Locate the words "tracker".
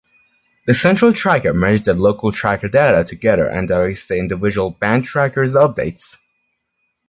1.13-1.53, 2.31-2.67